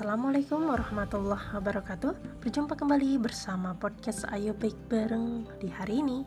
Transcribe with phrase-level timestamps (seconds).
[0.00, 2.40] Assalamualaikum warahmatullahi wabarakatuh.
[2.40, 6.24] Berjumpa kembali bersama podcast Ayo Baik Bareng di hari ini.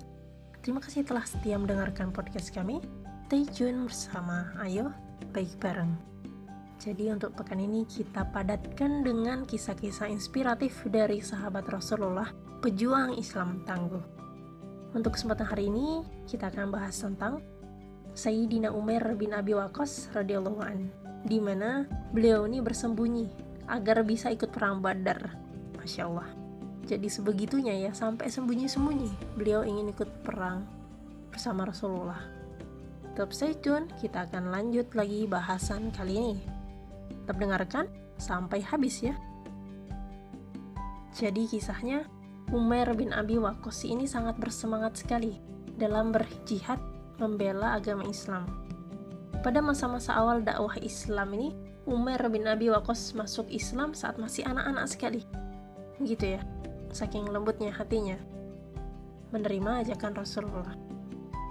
[0.62, 2.86] Terima kasih telah setia mendengarkan podcast kami.
[3.26, 4.94] Stay tune bersama Ayo
[5.34, 5.90] Baik Bareng.
[6.78, 12.30] Jadi untuk pekan ini kita padatkan dengan kisah-kisah inspiratif dari sahabat Rasulullah
[12.62, 14.06] Pejuang Islam Tangguh.
[14.94, 17.42] Untuk kesempatan hari ini kita akan bahas tentang
[18.14, 20.94] Sayyidina Umar bin Abi Waqqas radhiyallahu an
[21.24, 25.36] di mana beliau ini bersembunyi agar bisa ikut perang Badar.
[25.80, 26.30] Masya Allah.
[26.84, 30.68] Jadi sebegitunya ya, sampai sembunyi-sembunyi beliau ingin ikut perang
[31.32, 32.20] bersama Rasulullah.
[33.14, 36.38] Tetap stay tune, kita akan lanjut lagi bahasan kali ini.
[37.24, 37.86] Tetap dengarkan
[38.20, 39.16] sampai habis ya.
[41.14, 42.10] Jadi kisahnya,
[42.50, 45.38] Umar bin Abi Waqqas ini sangat bersemangat sekali
[45.78, 46.82] dalam berjihad
[47.22, 48.50] membela agama Islam.
[49.46, 54.88] Pada masa-masa awal dakwah Islam ini, Umar bin Abi Waqqas masuk Islam saat masih anak-anak
[54.88, 55.22] sekali.
[56.00, 56.42] Gitu ya,
[56.96, 58.16] saking lembutnya hatinya.
[59.36, 60.80] Menerima ajakan Rasulullah.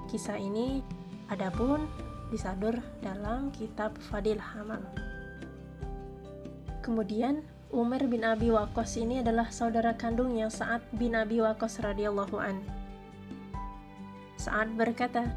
[0.08, 0.80] Kisah ini
[1.28, 1.84] adapun
[2.32, 4.80] disadur dalam kitab Fadil Hamal.
[6.80, 12.56] Kemudian Umar bin Abi Waqqas ini adalah saudara kandungnya Sa'ad bin Abi Waqqas radhiyallahu an.
[14.40, 15.28] Sa'ad berkata,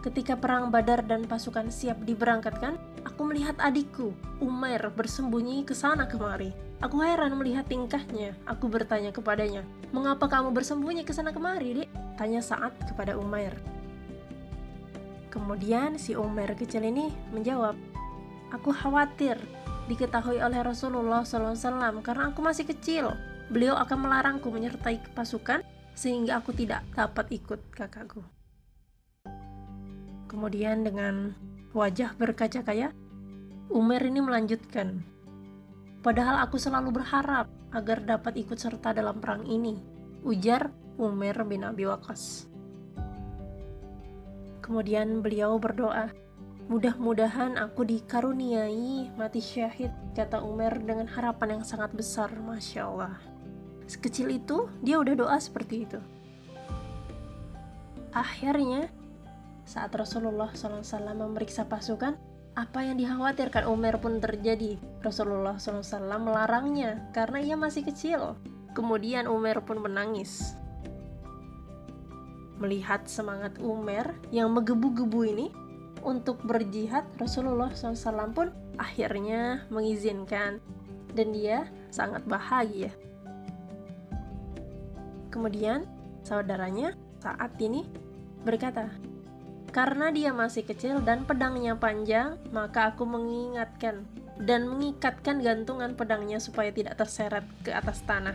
[0.00, 4.10] Ketika perang Badar dan pasukan siap diberangkatkan, aku melihat adikku,
[4.42, 6.50] Umair, bersembunyi ke sana kemari.
[6.82, 8.36] Aku heran melihat tingkahnya.
[8.44, 13.56] Aku bertanya kepadanya, "Mengapa kamu bersembunyi ke sana kemari, Dek?" tanya saat kepada Umair.
[15.32, 17.78] Kemudian si Umair kecil ini menjawab,
[18.52, 19.40] "Aku khawatir
[19.86, 23.14] diketahui oleh Rasulullah SAW karena aku masih kecil.
[23.48, 25.62] Beliau akan melarangku menyertai pasukan
[25.94, 28.20] sehingga aku tidak dapat ikut kakakku."
[30.26, 31.32] Kemudian dengan
[31.76, 32.96] wajah berkaca-kaca,
[33.66, 35.02] Umar ini melanjutkan.
[36.00, 39.74] Padahal aku selalu berharap agar dapat ikut serta dalam perang ini,
[40.22, 42.46] ujar Umar bin Abi Waqqas.
[44.62, 46.14] Kemudian beliau berdoa,
[46.66, 53.14] Mudah-mudahan aku dikaruniai mati syahid, kata Umar dengan harapan yang sangat besar, Masya Allah.
[53.86, 56.02] Sekecil itu, dia udah doa seperti itu.
[58.10, 58.90] Akhirnya,
[59.62, 60.82] saat Rasulullah SAW
[61.14, 62.18] memeriksa pasukan,
[62.56, 64.80] apa yang dikhawatirkan Umar pun terjadi.
[65.04, 68.32] Rasulullah SAW melarangnya karena ia masih kecil.
[68.72, 70.56] Kemudian Umar pun menangis.
[72.56, 75.46] Melihat semangat Umar yang menggebu-gebu ini
[76.00, 78.48] untuk berjihad, Rasulullah SAW pun
[78.80, 80.56] akhirnya mengizinkan
[81.12, 82.88] dan dia sangat bahagia.
[85.28, 85.84] Kemudian
[86.24, 87.84] saudaranya saat ini
[88.48, 88.88] berkata,
[89.76, 94.08] karena dia masih kecil dan pedangnya panjang, maka aku mengingatkan
[94.40, 98.32] dan mengikatkan gantungan pedangnya supaya tidak terseret ke atas tanah.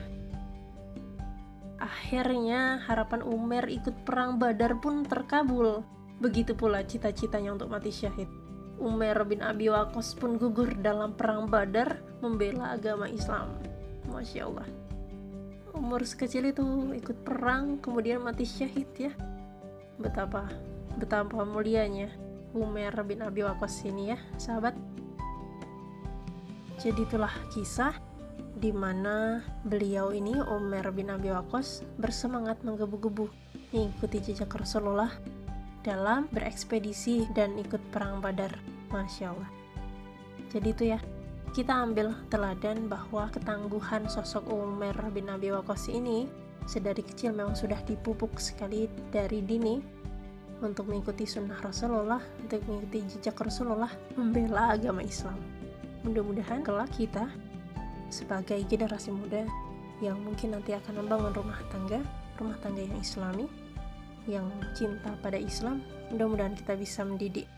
[1.81, 5.81] Akhirnya harapan Umar ikut perang Badar pun terkabul.
[6.21, 8.29] Begitu pula cita-citanya untuk mati syahid.
[8.77, 13.49] Umar bin Abi Waqqas pun gugur dalam perang Badar membela agama Islam.
[14.13, 14.69] Masya Allah.
[15.73, 16.61] Umur sekecil itu
[16.93, 19.13] ikut perang kemudian mati syahid ya.
[19.97, 22.11] Betapa betapa mulianya
[22.51, 24.75] Umar bin Abi Waqqas ini ya sahabat
[26.81, 27.93] jadi itulah kisah
[28.57, 33.29] di mana beliau ini Umar bin Abi Waqqas bersemangat menggebu-gebu
[33.71, 35.13] mengikuti jejak Rasulullah
[35.81, 38.53] dalam berekspedisi dan ikut perang Badar.
[38.91, 39.51] Masya Allah.
[40.51, 40.99] Jadi itu ya,
[41.55, 46.27] kita ambil teladan bahwa ketangguhan sosok Umar bin Abi Waqqas ini
[46.67, 50.00] sedari kecil memang sudah dipupuk sekali dari dini
[50.61, 55.37] untuk mengikuti sunnah Rasulullah, untuk mengikuti jejak Rasulullah, membela agama Islam.
[56.05, 57.29] Mudah-mudahan kelak kita
[58.13, 59.45] sebagai generasi muda
[60.01, 62.01] yang mungkin nanti akan membangun rumah tangga,
[62.37, 63.45] rumah tangga yang islami,
[64.29, 64.45] yang
[64.77, 65.81] cinta pada Islam,
[66.13, 67.49] mudah-mudahan kita bisa mendidik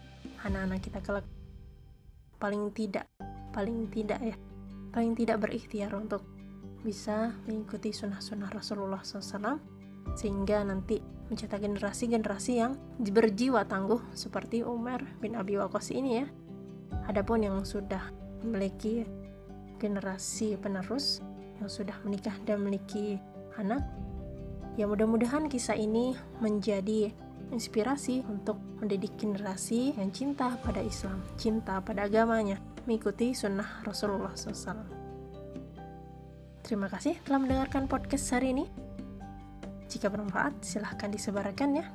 [0.43, 1.27] anak-anak kita kelak
[2.39, 3.07] paling tidak,
[3.55, 4.35] paling tidak ya,
[4.91, 6.23] paling tidak berikhtiar untuk
[6.83, 9.72] bisa mengikuti sunnah-sunnah Rasulullah SAW
[10.13, 11.01] sehingga nanti
[11.31, 16.25] mencetak generasi-generasi yang berjiwa tangguh seperti Umar bin Abi Waqqas ini ya.
[17.09, 18.13] Adapun yang sudah
[18.45, 19.07] memiliki
[19.81, 21.19] generasi penerus
[21.59, 23.19] yang sudah menikah dan memiliki
[23.57, 23.83] anak,
[24.79, 27.11] ya mudah-mudahan kisah ini menjadi
[27.53, 34.83] inspirasi untuk mendidik generasi yang cinta pada Islam, cinta pada agamanya, mengikuti sunnah Rasulullah SAW.
[36.63, 38.82] Terima kasih telah mendengarkan podcast hari ini.
[39.87, 41.85] Jika bermanfaat, silahkan disebarkan ya.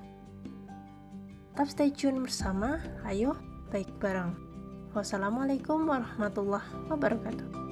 [1.52, 3.34] Tetap stay tune bersama, ayo
[3.74, 4.32] baik bareng.
[4.94, 7.67] Wassalamualaikum warahmatullahi wabarakatuh.